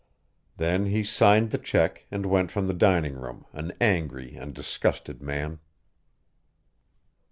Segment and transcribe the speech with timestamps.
[0.57, 5.21] Then he signed the check and went from the dining room, an angry and disgusted
[5.21, 5.59] man.